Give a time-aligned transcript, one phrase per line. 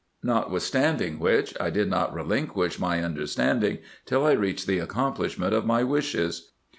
[0.23, 5.67] Notwithstanding which, I did not relin quish jny undertaking, till I reached the accomplishment of
[5.67, 6.53] my wishes.